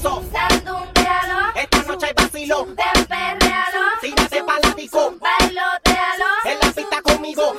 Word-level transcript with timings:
empezó. 0.00 0.22
Sandunguealo, 0.32 1.52
Esta 1.54 1.82
noche 1.82 2.06
hay 2.06 2.12
vacilo. 2.16 2.66
desperréalo, 2.76 3.80
Tírate 4.00 4.42
pa' 4.44 4.58
la 4.62 4.70
disco. 4.74 5.14
bailotealo, 5.20 6.26
En 6.44 6.58
la 6.58 6.72
pista 6.72 7.02
conmigo. 7.02 7.56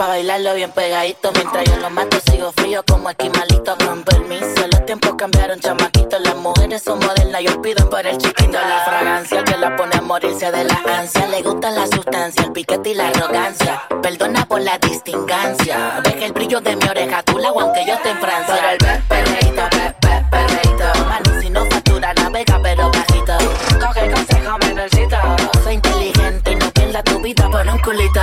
Pa' 0.00 0.06
bailarlo 0.08 0.54
bien 0.54 0.70
pegadito 0.70 1.30
Mientras 1.34 1.62
yo 1.64 1.76
lo 1.76 1.90
mato 1.90 2.18
sigo 2.30 2.50
frío 2.52 2.82
como 2.88 3.10
esquimalito 3.10 3.76
Con 3.86 4.02
permiso, 4.02 4.66
los 4.72 4.86
tiempos 4.86 5.14
cambiaron 5.18 5.60
chamaquitos 5.60 6.18
Las 6.22 6.36
mujeres 6.36 6.82
son 6.82 7.00
modernas, 7.00 7.42
yo 7.42 7.60
pido 7.60 7.88
por 7.90 8.06
el 8.06 8.16
chiquito 8.16 8.52
La 8.52 8.82
fragancia 8.86 9.44
que 9.44 9.58
la 9.58 9.76
pone 9.76 9.96
a 9.96 10.00
morirse 10.00 10.50
de 10.50 10.64
la 10.64 10.80
ansia. 10.98 11.26
Le 11.28 11.42
gusta 11.42 11.70
la 11.70 11.86
sustancia, 11.86 12.42
el 12.44 12.52
piquete 12.52 12.90
y 12.90 12.94
la 12.94 13.08
arrogancia. 13.08 13.82
Perdona 14.02 14.46
por 14.46 14.62
la 14.62 14.78
distingancia 14.78 16.00
Deja 16.02 16.24
el 16.24 16.32
brillo 16.32 16.60
de 16.62 16.76
mi 16.76 16.84
oreja, 16.88 17.22
tú 17.22 17.36
la 17.38 17.48
aunque 17.50 17.84
yo 17.86 17.92
esté 17.94 18.10
en 18.10 18.18
Francia. 18.20 18.56
Pero 18.56 18.70
el 18.70 18.78
pe- 18.78 19.02
perreíto, 19.08 19.62
pe- 19.70 19.94
pe- 20.00 20.24
perreíto 20.30 20.84
Mano, 21.08 21.40
si 21.42 21.50
no 21.50 21.66
factura, 21.66 22.14
navega 22.14 22.58
pero 22.62 22.90
bajito. 22.90 23.34
Coge 23.78 24.10
consejo, 24.10 24.58
menorcito 24.60 25.16
Soy 25.62 25.74
inteligente 25.74 26.52
y 26.52 26.56
no 26.56 26.70
pierda 26.70 27.02
tu 27.02 27.18
vida 27.20 27.48
por 27.50 27.66
un 27.68 27.78
culito 27.80 28.20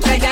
think 0.00 0.22
you 0.22 0.31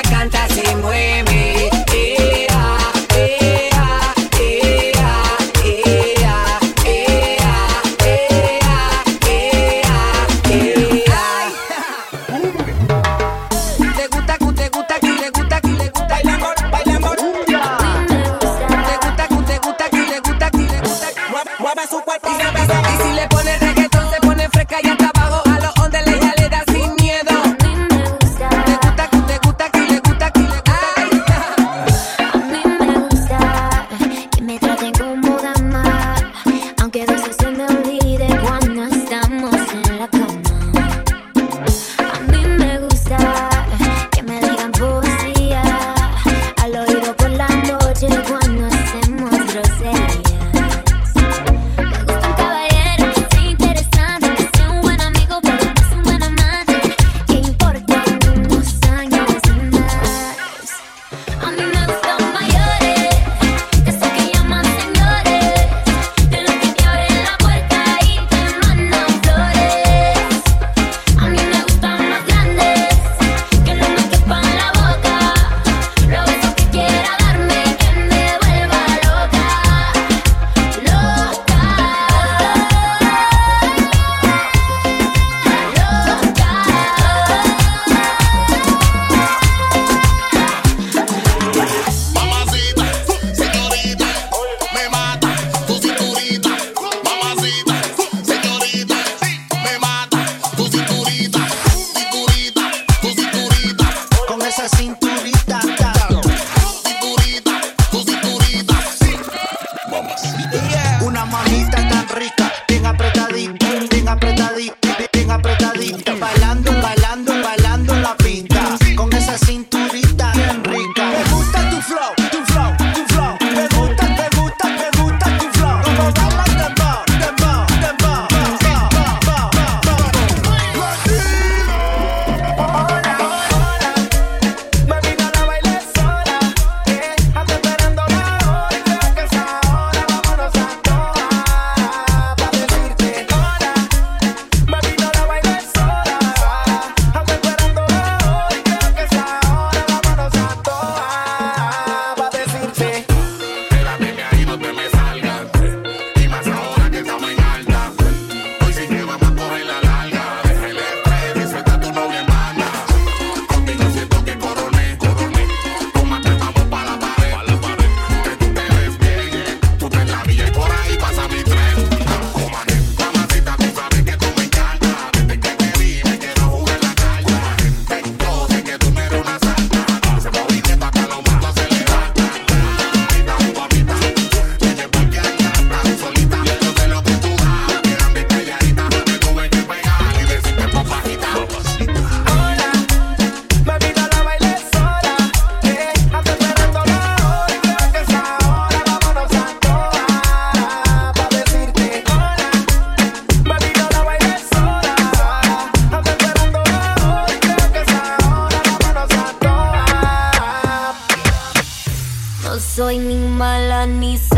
I 213.81 213.87
need 213.87 214.30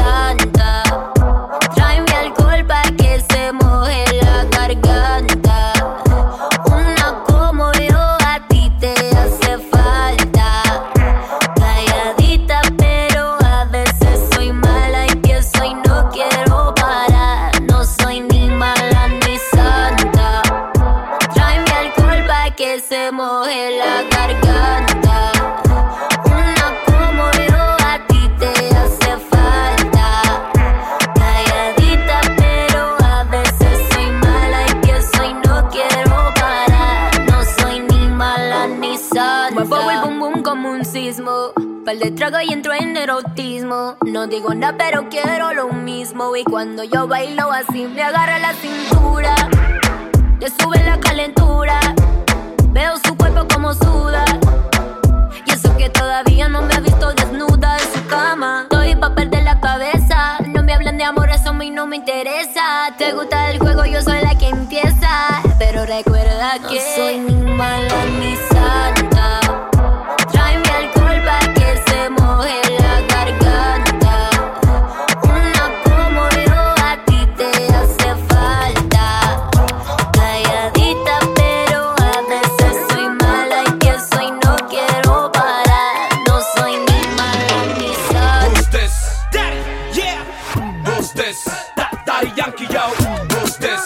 Daddy 92.12 92.32
Yankee, 92.36 92.66
yo, 92.66 92.92
dos, 93.28 93.56
tres. 93.56 93.80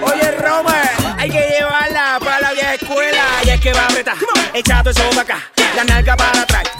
Oye, 0.00 0.30
Roma, 0.38 0.72
hay 1.18 1.28
que 1.28 1.48
llevarla 1.58 2.16
para 2.20 2.40
la 2.40 2.52
vieja 2.52 2.74
escuela. 2.74 3.24
Y 3.44 3.50
es 3.50 3.60
que 3.60 3.72
va 3.72 3.80
a 3.80 3.86
apretar, 3.86 4.16
echa 4.54 4.82
eso 4.86 5.10
para 5.10 5.22
acá, 5.22 5.38
la 5.74 5.82
nalga 5.82 6.16
para 6.16 6.42
atrás. 6.42 6.75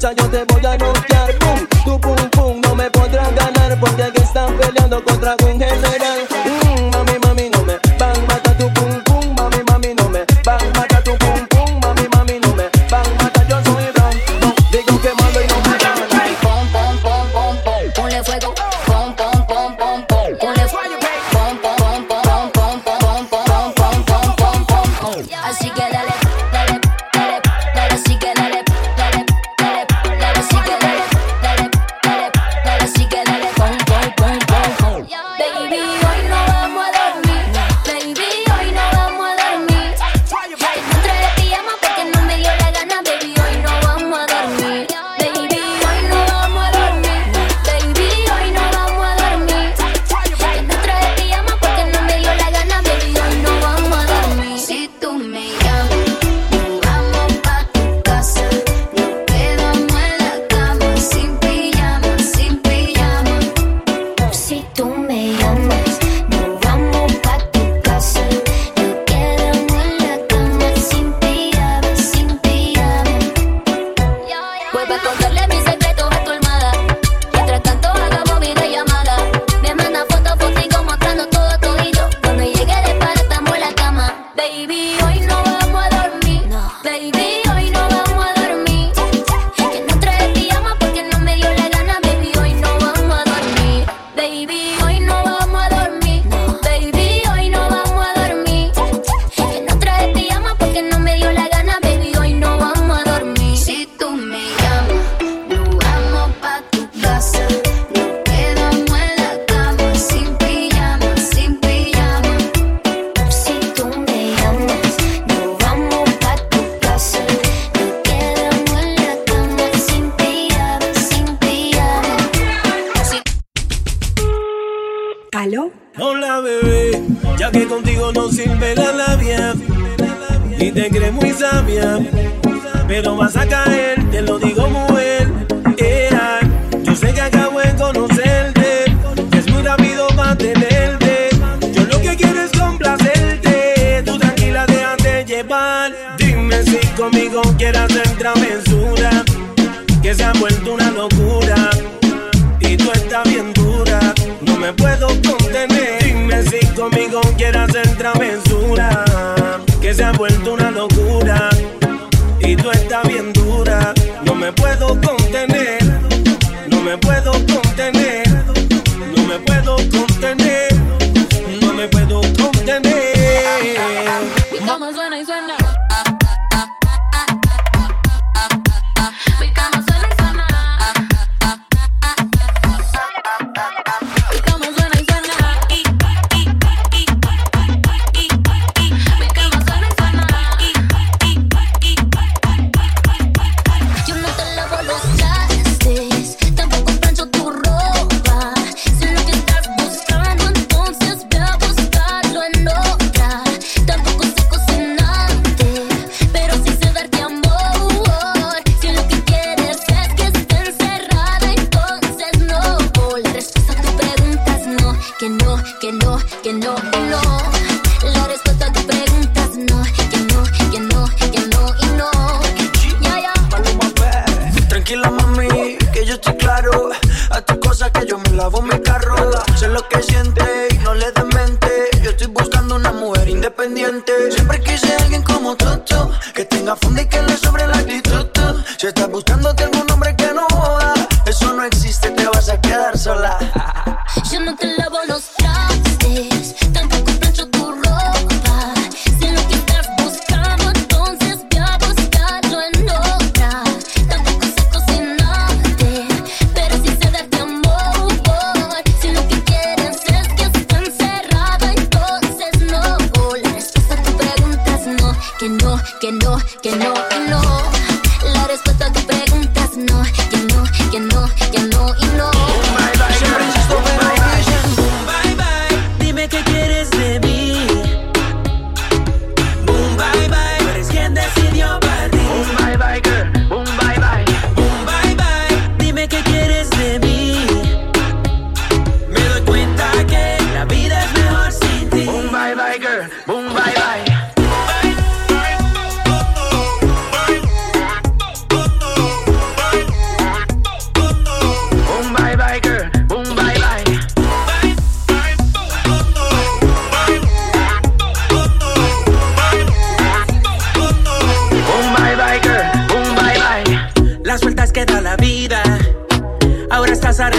yo 0.00 0.30
te 0.30 0.44
voy 0.44 0.64
a 0.64 0.76
noquear. 0.78 1.47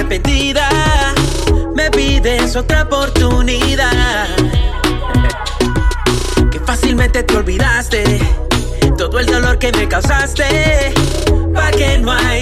Me 0.09 1.91
pides 1.91 2.55
otra 2.55 2.81
oportunidad. 2.81 4.25
Que 6.51 6.59
fácilmente 6.61 7.21
te 7.21 7.37
olvidaste. 7.37 8.19
Todo 8.97 9.19
el 9.19 9.27
dolor 9.27 9.59
que 9.59 9.71
me 9.71 9.87
causaste. 9.87 10.93
Pa' 11.53 11.69
que 11.69 11.99
no 11.99 12.11
hay 12.11 12.38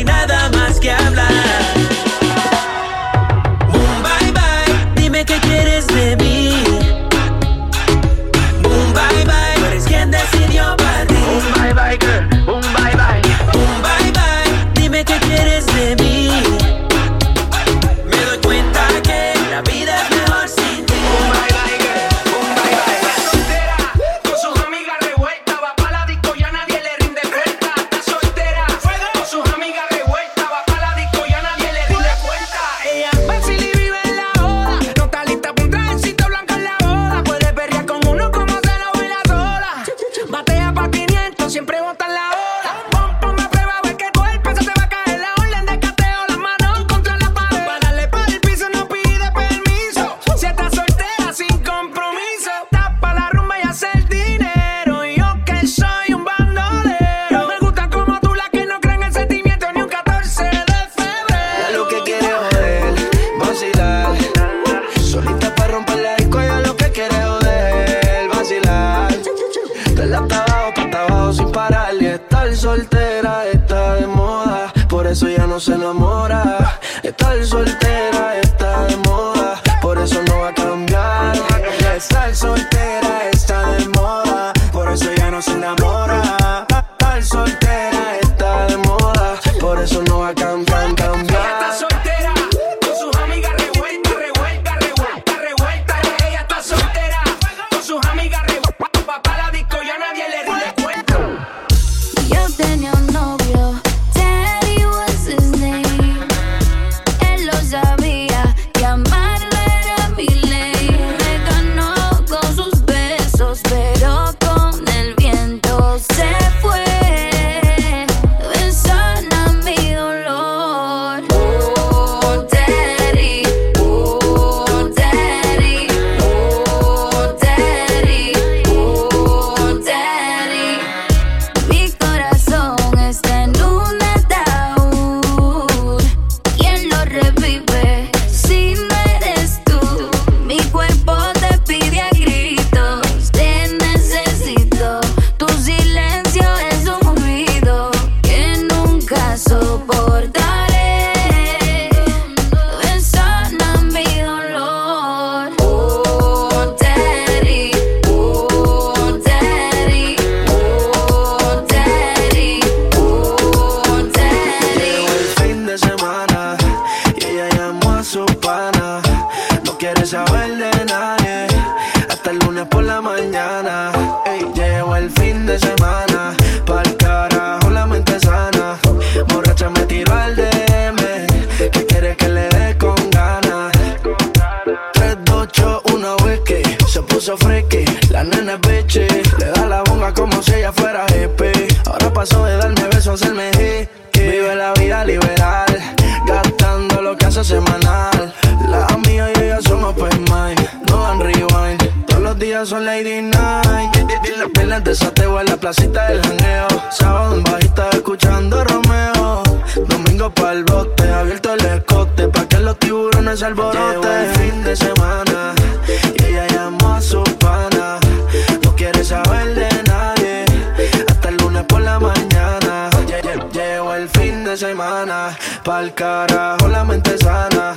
carajo 225.94 226.68
la 226.68 226.84
mente 226.84 227.18
sana. 227.18 227.76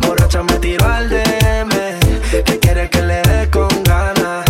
Borracha 0.00 0.42
me 0.42 0.54
tiró 0.58 0.86
al 0.86 1.08
DM, 1.08 1.70
que 2.44 2.58
quiere 2.58 2.88
que 2.88 3.02
le 3.02 3.22
dé 3.22 3.50
con 3.50 3.68
ganas. 3.84 4.44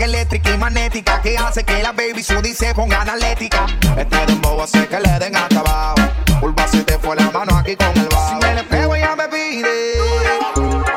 eléctrica 0.00 0.54
y 0.54 0.58
magnética 0.58 1.20
que 1.20 1.36
hace 1.36 1.62
que 1.62 1.82
la 1.82 1.92
baby 1.92 2.22
Sudi 2.22 2.54
se 2.54 2.74
ponga 2.74 3.02
analética. 3.02 3.66
Este 3.96 4.26
dembow 4.26 4.62
hace 4.62 4.86
que 4.86 5.00
le 5.00 5.18
den 5.18 5.36
hasta 5.36 5.60
abajo. 5.60 5.96
Pulva 6.40 6.66
se 6.68 6.82
te 6.82 6.98
fue 6.98 7.16
la 7.16 7.30
mano 7.30 7.56
aquí 7.56 7.76
con 7.76 7.96
el 7.96 8.08
bajo. 8.08 8.40
Si 8.40 8.46
me 8.46 8.54
le 8.54 8.64
pego 8.64 8.94
ella 8.94 9.16
me 9.16 9.28
pide 9.28 9.68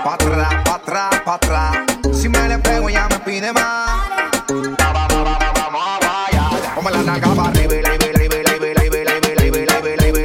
pa 0.04 0.14
atrás, 0.14 0.56
pa 0.64 0.76
atrás, 0.76 1.22
pa 1.26 1.34
atrás. 1.36 1.78
Si 2.14 2.30
me 2.30 2.48
le 2.48 2.58
pego 2.60 2.90
ella 2.90 3.08
me 3.10 3.20
pide 3.20 3.52
más. 3.52 4.02
Ponme 6.76 6.92
la 6.92 7.04
nalga 7.04 7.28
para 7.36 7.50
arriba, 7.50 7.74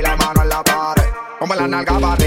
la 0.03 0.17
mano 0.17 0.43
en 0.43 0.49
la 0.49 0.63
pared. 0.63 1.05
Ponme 1.41 1.57
la 1.57 1.67
nalga 1.67 1.99
para 1.99 2.24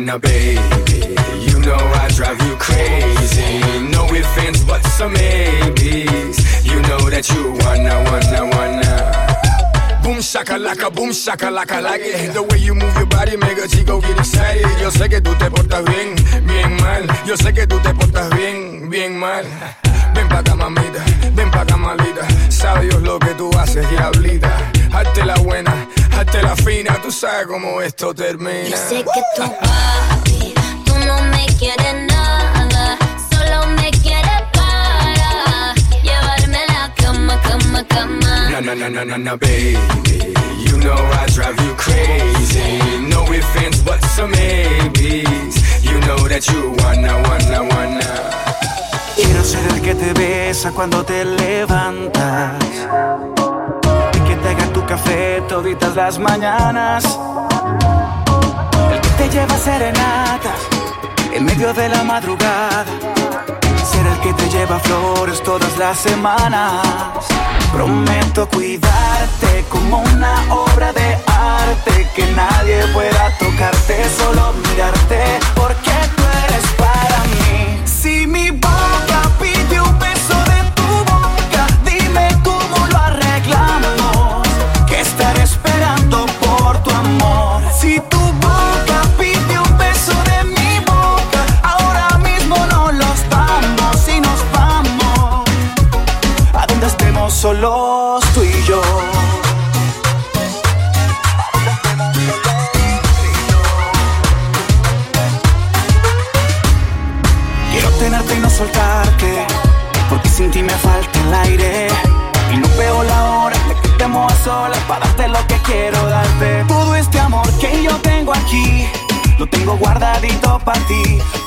Na 0.00 0.16
baby, 0.16 0.56
you 1.44 1.60
know 1.60 1.76
I 1.76 2.08
drive 2.16 2.40
you 2.40 2.56
crazy. 2.56 3.60
No 3.92 4.06
ifs, 4.06 4.38
ands, 4.38 4.64
buts, 4.64 4.98
or 4.98 5.10
maybes. 5.10 6.64
You 6.64 6.80
know 6.82 7.10
that 7.10 7.28
you 7.28 7.52
wanna, 7.60 7.94
wanna, 8.08 8.46
wanna. 8.56 10.00
Boom 10.02 10.18
shakalaka, 10.18 10.94
boom 10.94 11.10
shakalaka, 11.10 11.82
like 11.82 12.00
it. 12.02 12.32
The 12.32 12.42
way 12.42 12.58
you 12.58 12.74
move 12.74 12.96
your 12.96 13.06
body 13.06 13.36
make 13.36 13.58
a 13.58 13.68
chico 13.68 14.00
get 14.00 14.18
excited. 14.18 14.66
Yo 14.80 14.90
sé 14.90 15.10
que 15.10 15.20
tú 15.20 15.34
te 15.38 15.50
portas 15.50 15.84
bien, 15.84 16.14
bien 16.46 16.76
mal. 16.80 17.06
Yo 17.26 17.36
sé 17.36 17.52
que 17.52 17.66
tú 17.66 17.78
te 17.80 17.92
portas 17.92 18.30
bien, 18.34 18.88
bien 18.88 19.18
mal. 19.18 19.44
Ven 20.14 20.28
pa' 20.28 20.38
acá, 20.38 20.54
mamita, 20.56 21.04
ven 21.34 21.50
pa' 21.50 21.60
acá, 21.60 21.76
malita. 21.76 22.26
Sabe 22.48 22.86
Dios 22.86 23.02
lo 23.02 23.18
que 23.18 23.34
tú 23.34 23.50
haces, 23.58 23.88
diablita. 23.90 24.69
Hazte 24.92 25.24
la 25.24 25.34
buena, 25.36 25.88
hazte 26.16 26.42
la 26.42 26.56
fina. 26.56 26.98
Tú 27.02 27.10
sabes 27.10 27.46
cómo 27.46 27.80
esto 27.80 28.14
termina. 28.14 28.68
Yo 28.68 28.76
sé 28.76 28.96
que 29.04 29.22
tú 29.36 29.42
papi, 29.60 30.54
tú 30.84 30.94
no 31.06 31.22
me 31.30 31.46
quieres 31.58 31.94
nada, 32.08 32.98
solo 33.32 33.66
me 33.76 33.90
quieres 33.90 34.42
para 34.52 35.74
llevarme 36.02 36.58
a 36.58 36.72
la 36.72 36.94
cama, 36.94 37.40
cama, 37.42 37.84
cama. 37.88 38.50
Na 38.50 38.60
na 38.60 38.74
na 38.74 38.88
na 38.88 39.04
na 39.04 39.16
na 39.18 39.36
baby, 39.36 40.34
you 40.66 40.76
know 40.78 40.96
I 40.96 41.26
drive 41.34 41.58
you 41.64 41.74
crazy. 41.76 42.78
No 43.08 43.24
ifs, 43.32 43.56
ands, 43.64 43.80
buts, 43.82 44.18
or 44.18 44.28
maybes. 44.28 45.54
You 45.82 45.98
know 46.00 46.28
that 46.28 46.46
you 46.48 46.74
wanna, 46.82 47.14
wanna, 47.28 47.62
wanna. 47.62 48.30
Quiero 49.14 49.44
ser 49.44 49.66
el 49.72 49.80
que 49.82 49.94
te 49.94 50.12
besa 50.12 50.72
cuando 50.72 51.04
te 51.04 51.24
levantas 51.24 52.54
café 54.90 55.40
toditas 55.48 55.94
las 55.94 56.18
mañanas. 56.18 57.04
El 58.92 59.00
que 59.00 59.08
te 59.18 59.28
lleva 59.28 59.56
serenatas 59.56 60.60
en 61.32 61.44
medio 61.44 61.72
de 61.72 61.88
la 61.88 62.02
madrugada. 62.02 62.92
Ser 63.90 64.04
el 64.04 64.18
que 64.18 64.32
te 64.32 64.48
lleva 64.50 64.80
flores 64.80 65.40
todas 65.44 65.78
las 65.78 65.96
semanas. 65.96 66.82
Prometo 67.72 68.48
cuidarte 68.48 69.64
como 69.68 69.98
una 69.98 70.34
obra 70.52 70.92
de 70.92 71.08
arte. 71.60 72.10
Que 72.16 72.26
nadie 72.32 72.84
pueda 72.92 73.24
tocarte, 73.38 73.96
solo 74.18 74.54
mirarte. 74.54 75.38
Porque 75.54 76.19
Si 87.80 87.98
tú 88.10 88.19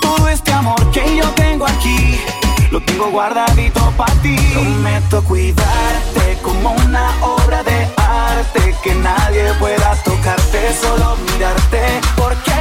Todo 0.01 0.27
este 0.27 0.51
amor 0.51 0.91
que 0.91 1.15
yo 1.15 1.23
tengo 1.31 1.65
aquí, 1.65 2.19
lo 2.71 2.81
tengo 2.81 3.09
guardadito 3.09 3.79
para 3.95 4.13
ti. 4.21 4.36
Prometo 4.51 5.23
cuidarte 5.23 6.38
como 6.41 6.71
una 6.73 7.09
obra 7.21 7.63
de 7.63 7.88
arte, 7.95 8.75
que 8.83 8.93
nadie 8.95 9.53
pueda 9.59 9.95
tocarte, 10.03 10.73
solo 10.81 11.15
mirarte, 11.31 12.01
porque 12.17 12.51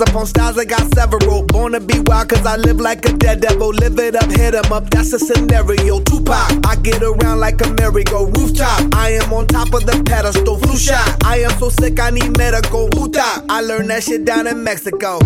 styles 0.00 0.10
upon 0.10 0.26
styles. 0.26 0.58
I 0.58 0.64
got 0.64 0.94
several. 0.94 1.42
Born 1.44 1.72
to 1.72 1.80
be 1.80 2.00
wild, 2.00 2.28
cause 2.28 2.44
I 2.46 2.56
live 2.56 2.80
like 2.80 3.04
a 3.06 3.12
dead 3.12 3.40
devil. 3.40 3.68
Live 3.68 3.98
it 3.98 4.16
up, 4.16 4.30
hit 4.30 4.54
'em 4.54 4.72
up, 4.72 4.90
that's 4.90 5.12
a 5.12 5.18
scenario. 5.18 6.00
Tupac, 6.00 6.66
I 6.66 6.76
get 6.82 7.02
around 7.02 7.40
like 7.40 7.60
a 7.64 7.68
merry-go 7.74 8.26
rooftop. 8.26 8.94
I 8.94 9.12
am 9.22 9.32
on 9.32 9.46
top 9.46 9.72
of 9.74 9.86
the 9.86 10.02
pedestal, 10.04 10.58
flu 10.58 10.76
shot. 10.76 11.24
I 11.24 11.38
am 11.38 11.58
so 11.58 11.70
sick, 11.70 12.00
I 12.00 12.10
need 12.10 12.36
medical. 12.36 12.88
Puta, 12.88 13.44
I 13.48 13.60
learned 13.60 13.90
that 13.90 14.02
shit 14.02 14.24
down 14.24 14.46
in 14.46 14.62
Mexico. 14.64 15.18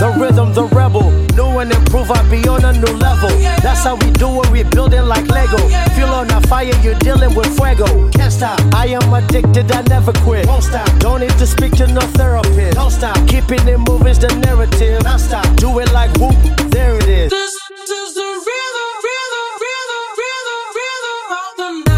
The 0.00 0.08
rhythm, 0.16 0.54
the 0.54 0.64
rebel. 0.64 1.12
New 1.36 1.58
and 1.58 1.70
improve, 1.70 2.10
I 2.10 2.22
be 2.30 2.48
on 2.48 2.64
a 2.64 2.72
new 2.72 2.96
level. 2.96 3.28
That's 3.60 3.84
how 3.84 3.96
we 3.96 4.10
do 4.12 4.40
it, 4.40 4.50
we 4.50 4.62
building 4.62 5.04
like 5.04 5.28
Lego. 5.28 5.58
Feel 5.92 6.08
on 6.08 6.30
a 6.30 6.40
fire, 6.48 6.72
you're 6.80 6.98
dealing 7.00 7.34
with 7.34 7.54
fuego. 7.54 8.08
Can't 8.08 8.32
stop. 8.32 8.58
I 8.72 8.86
am 8.86 9.12
addicted, 9.12 9.70
I 9.70 9.82
never 9.82 10.12
quit. 10.24 10.46
Won't 10.46 10.64
stop. 10.64 10.88
Don't 11.00 11.20
need 11.20 11.36
to 11.36 11.46
speak 11.46 11.72
to 11.76 11.86
no 11.86 12.00
therapist. 12.16 12.76
Don't 12.76 12.90
stop. 12.90 13.14
Keeping 13.28 13.68
it 13.68 13.76
moving's 13.76 14.18
the 14.18 14.34
narrative. 14.36 15.02
Don't 15.02 15.18
stop. 15.18 15.44
Do 15.56 15.78
it 15.80 15.92
like 15.92 16.10
whoop, 16.16 16.32
there 16.70 16.96
it 16.96 17.06
is. 17.06 17.30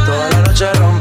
Toda 0.05 0.29
la 0.31 0.43
noche 0.43 0.73
rompemos, 0.75 0.92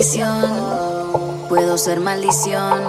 bendición, 0.00 1.46
puedo 1.50 1.76
ser 1.76 2.00
maldición. 2.00 2.80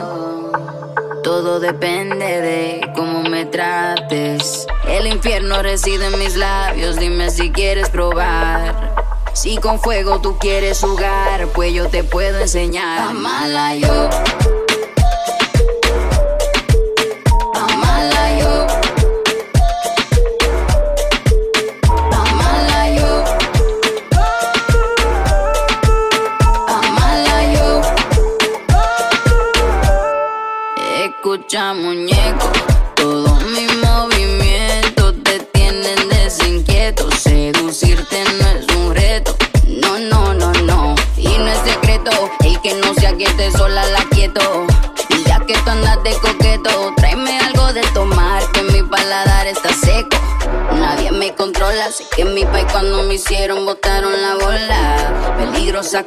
Todo 1.25 1.59
depende 1.59 2.39
de 2.39 2.91
cómo 2.95 3.23
me 3.23 3.45
trates. 3.45 4.65
El 4.87 5.07
infierno 5.07 5.61
reside 5.61 6.07
en 6.07 6.17
mis 6.17 6.37
labios, 6.37 6.95
dime 6.95 7.29
si 7.29 7.51
quieres 7.51 7.89
probar. 7.89 8.95
Si 9.33 9.57
con 9.57 9.81
fuego 9.81 10.21
tú 10.21 10.37
quieres 10.39 10.79
jugar, 10.79 11.47
pues 11.47 11.73
yo 11.73 11.89
te 11.89 12.05
puedo 12.05 12.39
enseñar. 12.39 13.09
Amala 13.09 13.75
yo. 13.75 14.60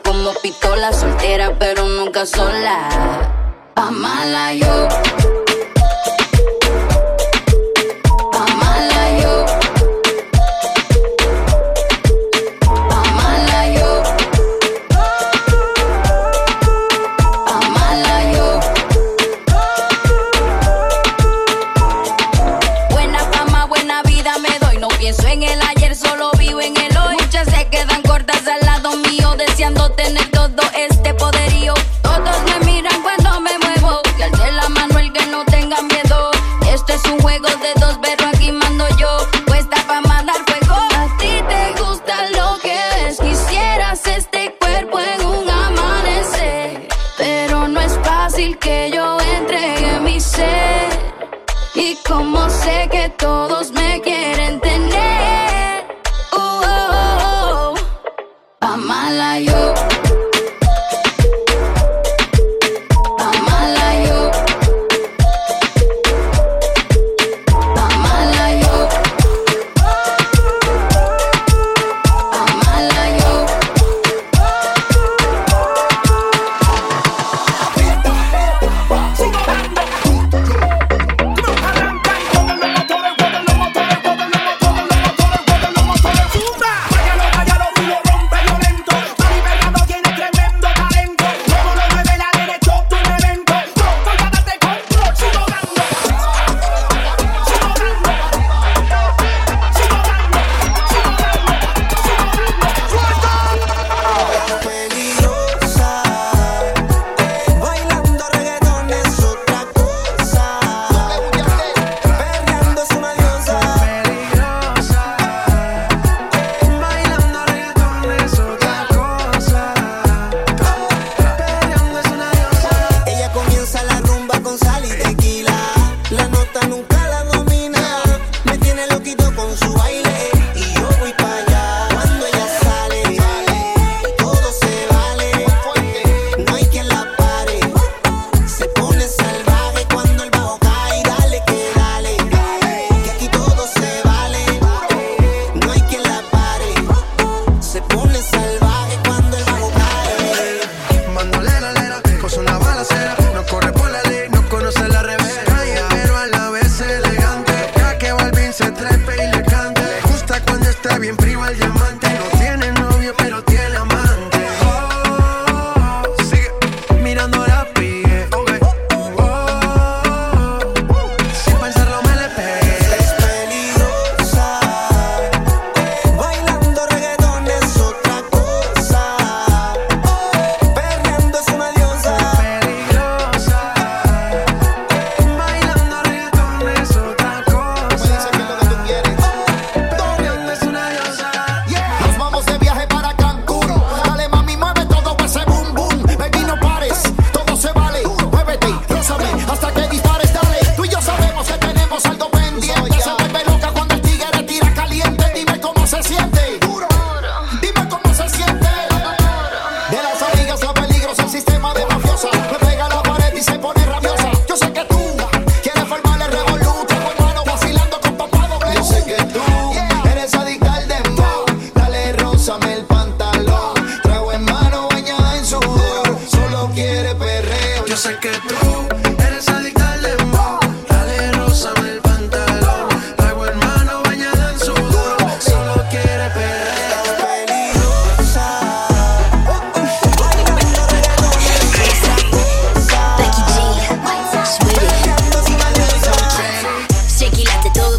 Como 0.04 0.32
pistola, 0.34 0.92
soltera 0.92 1.58
pero 1.58 1.84
nunca 1.84 2.24
sola. 2.26 2.88
Amala 3.74 4.54
yo. 4.54 4.88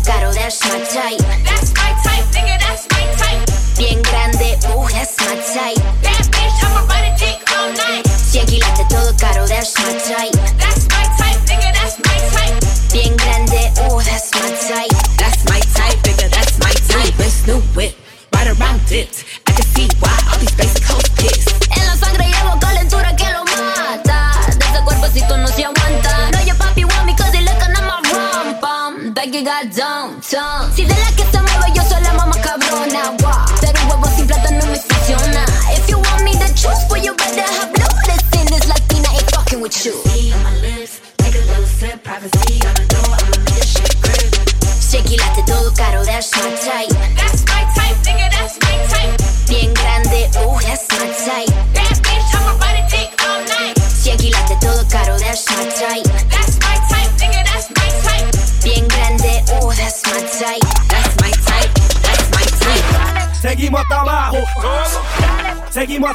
Caro, 0.06 0.32
that's 0.32 0.62
my 0.72 0.84
type. 0.84 1.55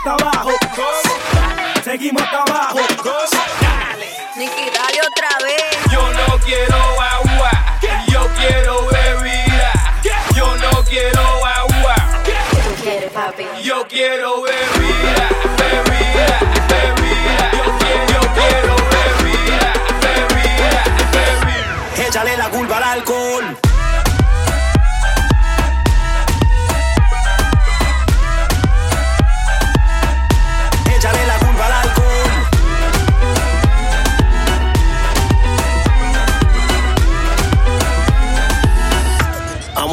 Hasta 0.00 0.12
abajo. 0.12 0.50
Seguimos 1.84 2.22
hasta 2.22 2.42
abajo. 2.42 2.78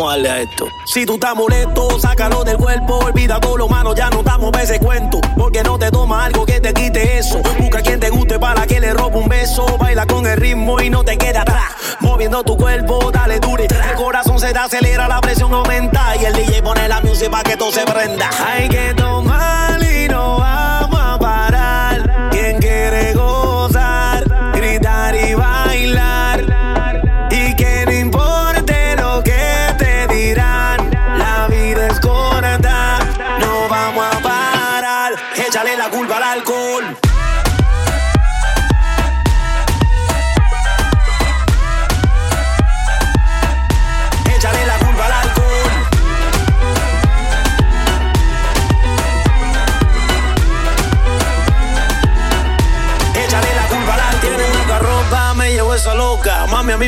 A 0.10 0.14
a. 0.14 0.48
Si 0.86 1.06
tú 1.06 1.16
estás 1.16 1.36
molesto, 1.36 2.00
sácalo 2.00 2.46
del 2.46 2.56
cuerpo. 2.56 3.00
Olvida 3.00 3.42
todo 3.42 3.58
lo 3.58 3.68
malo, 3.68 3.94
ya 3.94 4.10
no 4.10 4.24
para 4.24 4.64
ese 4.64 4.80
cuento. 4.80 5.20
Porque 5.38 5.64
no 5.64 5.78
te 5.78 5.92
toma 5.92 6.24
algo 6.24 6.46
que 6.46 6.62
te 6.62 6.74
quite 6.74 7.18
eso. 7.18 7.42
Busca 7.60 7.82
quien 7.82 8.00
te 8.00 8.10
guste 8.10 8.40
para 8.40 8.66
que 8.66 8.80
le 8.80 8.94
robe 8.94 9.18
un 9.18 9.28
beso. 9.28 9.66
Baila 9.78 10.06
con 10.06 10.26
el 10.26 10.38
ritmo 10.38 10.80
y 10.80 10.90
no 10.90 11.04
te 11.04 11.18
quede 11.18 11.38
atrás. 11.38 11.72
Moviendo 12.00 12.42
tu 12.44 12.56
cuerpo, 12.56 13.12
dale 13.12 13.40
dure. 13.42 13.66
El 13.66 13.96
corazón 13.98 14.40
se 14.40 14.54
te 14.54 14.60
acelera, 14.60 15.10
la 15.10 15.20
presión 15.20 15.54
aumenta. 15.54 16.16
Y 16.16 16.26
el 16.26 16.34
DJ 16.34 16.62
pone 16.62 16.88
la 16.88 17.02
música 17.02 17.30
para 17.30 17.44
que 17.44 17.58
todo 17.58 17.72
se 17.72 17.84
prenda. 17.84 18.30
Hay 18.48 18.70
que 18.70 18.94
tomar 18.96 19.84
y 19.84 20.08
no 20.08 20.38
vamos 20.38 20.67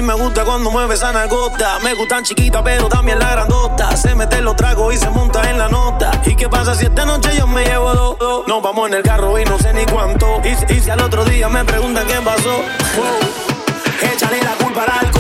me 0.02 0.14
gusta 0.14 0.44
cuando 0.46 0.72
mueve 0.72 0.96
esa 0.96 1.12
nalgota. 1.12 1.80
Me 1.84 1.94
gustan 1.94 2.24
chiquitas, 2.24 2.62
pero 2.64 2.88
también 2.90 3.20
la 3.20 3.32
grandota. 3.32 3.96
Se 3.98 4.16
mete 4.16 4.42
los 4.42 4.56
tragos 4.56 4.94
y 4.94 4.98
se 4.98 5.10
monta 5.10 5.50
en 5.50 5.58
la 5.58 5.68
nota. 5.68 6.12
¿Y 6.26 6.36
qué 6.36 6.48
pasa 6.50 6.76
si 6.76 6.86
esta 6.86 7.06
noche 7.06 7.36
yo 7.38 7.48
me 7.48 7.64
llevo 7.66 7.94
dos? 7.94 8.20
dos? 8.20 8.48
Nos 8.48 8.62
vamos 8.62 8.88
en 8.90 8.96
el 8.96 9.04
carro 9.04 9.38
y 9.40 9.46
no 9.46 9.58
sé 9.60 9.74
ni 9.74 9.86
cuánto. 9.86 10.42
Y, 10.44 10.74
y 10.74 10.80
si 10.80 10.90
al 10.90 11.02
otro 11.02 11.26
día 11.26 11.50
me 11.50 11.64
preguntan 11.66 12.06
qué 12.08 12.16
pasó. 12.16 12.50
wow. 12.96 14.12
Échale 14.14 14.42
la 14.42 14.54
culpa 14.64 14.84
al 14.84 15.06
alcohol. 15.06 15.19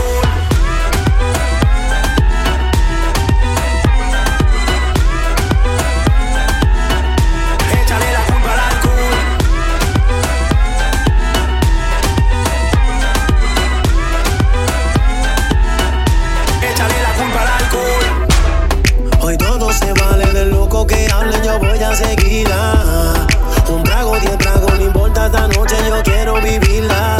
Hablen, 21.90 21.90
yo 21.90 21.94
voy 21.94 21.94
a 21.94 21.96
seguirla. 21.96 23.28
Un 23.70 23.84
trago, 23.84 24.20
diez 24.20 24.38
tragos, 24.38 24.74
no 24.80 24.86
importa 24.86 25.26
esta 25.28 25.48
noche, 25.48 25.76
yo 25.88 26.04
quiero 26.04 26.42
vivirla. 26.42 27.18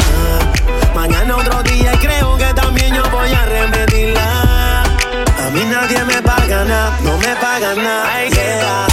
Mañana 0.94 1.36
otro 1.36 1.62
día 1.62 1.92
y 1.94 1.98
creo 1.98 2.36
que 2.36 2.52
también 2.54 2.94
yo 2.94 3.02
voy 3.10 3.32
a 3.32 3.44
repetirla. 3.46 4.82
A 4.82 5.50
mí 5.52 5.62
nadie 5.64 6.04
me 6.04 6.20
paga 6.22 6.64
nada, 6.64 6.98
no 7.02 7.16
me 7.18 7.36
paga 7.36 7.74
nada. 7.74 8.24
Yeah. 8.28 8.86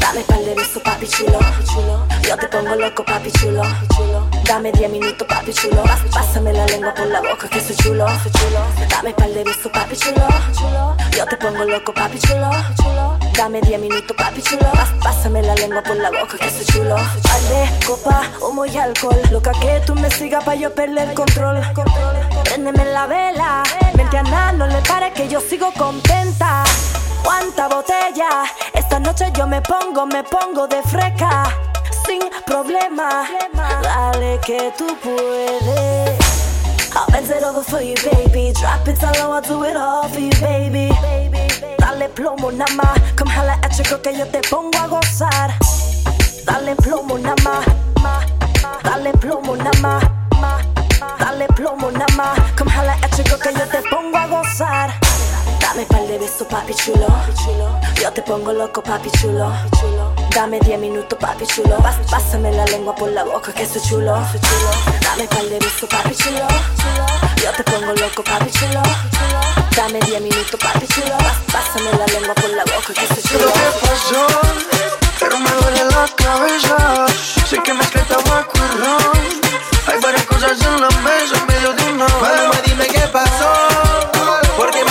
Dame 0.00 0.20
par 0.22 0.38
de 0.40 0.54
besos, 0.54 0.82
papi 0.82 1.06
chulo, 1.06 1.38
chulo. 1.72 2.06
Yo 2.22 2.36
te 2.36 2.46
pongo 2.48 2.74
loco, 2.76 3.04
papi 3.04 3.30
chulo, 3.32 3.62
chulo. 3.96 4.28
Dame 4.44 4.72
10 4.72 4.90
minutos, 4.90 5.26
papi 5.28 5.52
chulo. 5.52 5.82
Pás- 5.82 6.00
Pásame 6.12 6.52
la 6.52 6.64
lengua 6.66 6.94
por 6.94 7.06
la 7.06 7.20
boca, 7.20 7.48
que 7.48 7.60
soy 7.60 7.76
chulo, 7.76 8.06
soy 8.22 8.32
chulo. 8.32 8.60
Dame 8.88 9.12
par 9.14 9.28
de 9.30 9.44
besos, 9.44 9.70
papi 9.72 9.96
chulo, 9.96 10.26
chulo. 10.56 10.96
Yo 11.16 11.24
te 11.26 11.36
pongo 11.36 11.64
loco, 11.64 11.92
papi 11.92 12.18
chulo, 12.18 12.50
chulo. 12.76 12.87
Dame 13.38 13.60
10 13.60 13.80
minutos, 13.80 14.16
papi 14.16 14.42
chulo. 14.42 14.66
Pás- 14.72 14.92
Pásame 15.02 15.42
la 15.42 15.54
lengua 15.54 15.80
por 15.82 15.96
la 15.96 16.10
boca, 16.10 16.36
que 16.38 16.50
soy 16.50 16.64
chulo. 16.66 16.96
Par 16.96 17.40
de 17.52 17.86
copa, 17.86 18.22
humo 18.42 18.66
y 18.66 18.76
alcohol. 18.76 19.16
Loca 19.30 19.52
que 19.52 19.80
tú 19.86 19.94
me 19.94 20.10
sigas 20.10 20.42
pa' 20.44 20.56
yo 20.56 20.74
perder 20.74 21.08
el 21.10 21.14
control. 21.14 21.62
Préndeme 22.44 22.84
la 22.86 23.06
vela. 23.06 23.62
Vente 23.94 24.18
a 24.18 24.52
no 24.52 24.66
le 24.66 24.80
pare 24.82 25.12
que 25.12 25.28
yo 25.28 25.40
sigo 25.40 25.72
contenta. 25.78 26.64
¿Cuánta 27.22 27.68
botella? 27.68 28.28
Esta 28.74 28.98
noche 28.98 29.30
yo 29.32 29.46
me 29.46 29.62
pongo, 29.62 30.04
me 30.06 30.24
pongo 30.24 30.66
de 30.66 30.82
freca. 30.82 31.44
Sin 32.06 32.22
problema. 32.44 33.24
Dale 33.82 34.40
que 34.44 34.72
tú 34.76 34.86
puedes. 35.00 36.18
I'll 36.94 37.06
bend 37.12 37.30
it 37.30 37.44
over 37.44 37.62
for 37.62 37.80
you, 37.80 37.94
baby. 38.10 38.52
Drop 38.54 38.88
it 38.88 39.00
low, 39.20 39.30
I'll 39.32 39.42
do 39.42 39.62
it 39.64 39.76
all 39.76 40.08
for 40.08 40.18
you, 40.18 40.30
baby. 40.40 40.88
Dale 41.90 42.10
plomo 42.10 42.52
nada 42.52 42.70
más, 42.74 43.00
come 43.16 43.30
jala 43.30 43.58
a 43.62 43.68
chico 43.70 43.98
que 44.02 44.14
yo 44.14 44.26
te 44.28 44.42
pongo 44.50 44.78
a 44.78 44.88
gozar. 44.88 45.54
Dale 46.44 46.76
plomo 46.76 47.16
nada 47.16 47.34
más, 47.42 47.64
dale 48.84 49.10
plomo 49.14 49.56
nada 49.56 49.70
más, 49.80 50.04
dale 51.18 51.46
plomo 51.56 51.90
nada 51.90 52.06
más, 52.14 52.38
come 52.58 52.70
jala 52.70 52.92
a 52.92 53.08
chico 53.08 53.38
que 53.38 53.54
yo 53.54 53.66
te 53.68 53.80
pongo 53.88 54.18
a 54.18 54.26
gozar. 54.26 55.00
Dame 55.60 55.86
pal 55.86 56.06
de 56.06 56.18
besos 56.18 56.46
papi 56.46 56.74
chulo, 56.74 57.06
yo 57.98 58.12
te 58.12 58.20
pongo 58.20 58.52
loco 58.52 58.82
papi 58.82 59.10
chulo. 59.12 59.50
Dame 60.34 60.60
10 60.60 60.78
minutos 60.80 61.18
papi 61.18 61.46
chulo, 61.46 61.78
pásame 62.10 62.52
la 62.52 62.66
lengua 62.66 62.94
por 62.94 63.10
la 63.10 63.24
boca 63.24 63.50
que 63.50 63.64
soy 63.64 63.80
chulo. 63.80 64.12
Dame 64.12 65.26
pal 65.26 65.48
de 65.48 65.58
besos 65.58 65.88
papi 65.88 66.14
chulo, 66.14 66.46
yo 67.42 67.50
te 67.56 67.64
pongo 67.64 67.94
loco 67.94 68.22
papi 68.22 68.50
chulo. 68.50 68.82
Dame 69.78 70.00
10 70.00 70.20
minutos, 70.22 70.58
papi 70.58 70.88
chulo. 70.88 71.16
Pásame 71.52 71.92
la 71.96 72.06
lengua 72.06 72.34
por 72.34 72.50
la 72.50 72.64
boca 72.64 72.92
que 72.92 73.06
se 73.14 73.22
chulo. 73.28 73.46
¿Qué 73.46 73.86
pasó? 73.86 74.26
Pero 75.20 75.38
me 75.38 75.50
duele 75.52 75.84
la 75.84 76.08
cabeza. 76.16 77.06
Sé 77.48 77.62
que 77.62 77.72
mezclé 77.74 78.02
tabaco 78.02 78.58
y 78.58 78.78
ron. 78.80 79.28
Hay 79.86 80.00
varias 80.00 80.24
cosas 80.24 80.60
en 80.62 80.80
la 80.80 80.88
mesa 81.06 81.36
en 81.36 81.46
medio 81.46 81.72
de 81.74 81.92
una. 81.92 82.08
Mamá, 82.08 82.60
dime 82.66 82.86
qué 82.88 83.06
pasó. 83.12 83.52
Porque 84.56 84.84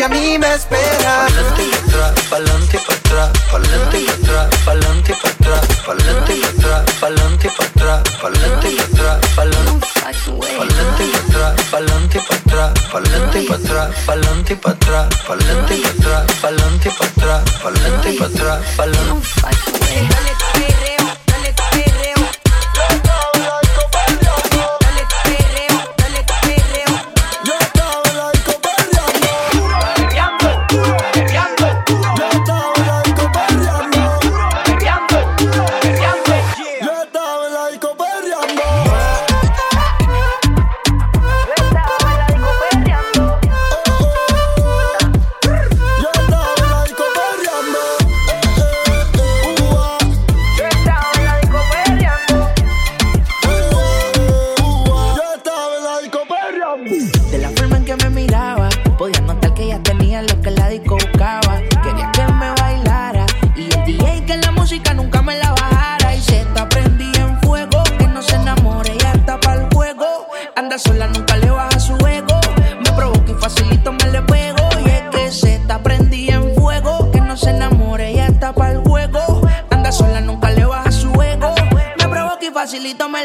que 0.00 0.04
a 0.04 0.08
mí 0.08 0.38
me 0.38 0.54
espera. 0.54 1.26
Pa'lante 1.26 1.62
y 1.62 1.74
atrás, 1.74 2.12
pa'lante 2.30 2.78
y 2.78 2.80
atrás, 2.80 3.30
pa'lante 3.52 3.98
y 4.00 4.08
atrás, 4.08 4.48
pa'lante 4.64 5.12
y 5.12 5.14
atrás, 5.22 5.66
pa'lante 5.84 6.34
y 6.34 6.42
atrás, 6.42 6.82
pa'lante 7.00 7.48
y 7.50 7.60
atrás, 7.60 8.00
pa'lante 8.16 8.70
y 8.70 8.78
atrás, 8.80 9.20
pa'lante 9.36 9.76
y 9.76 9.98
atrás, 10.00 10.40
pa'lante 10.56 11.04
y 11.04 11.14
atrás, 11.14 11.54
pa'lante 11.70 12.18
y 12.18 12.32
atrás, 12.32 12.70
pa'lante 12.90 13.42
y 13.42 13.52
atrás, 13.52 13.94
pa'lante 14.06 14.54
y 14.54 14.64
atrás, 14.64 15.08
pa'lante 15.26 15.76
y 15.76 15.84
atrás, 15.84 16.24
pa'lante 16.40 16.88
y 16.88 17.02
atrás, 17.04 17.42
pa'lante 17.62 18.24
atrás, 18.24 18.60
pa'lante 18.76 19.30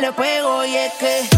le 0.05 0.11
pego 0.13 0.63
y 0.65 0.75
es 0.75 0.93
que. 0.93 1.34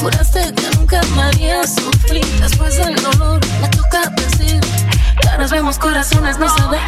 Juraste 0.00 0.54
que 0.54 0.76
nunca 0.76 1.00
me 1.14 1.22
harías 1.22 1.74
sufrir. 1.74 2.24
Después 2.40 2.76
del 2.76 2.94
dolor 2.96 3.40
me 3.60 3.68
toca 3.68 4.08
decir. 4.16 4.60
Ya 5.24 5.36
nos 5.36 5.50
vemos, 5.50 5.78
corazones, 5.78 6.38
no 6.38 6.48
se 6.48 6.62
ven. 6.68 6.80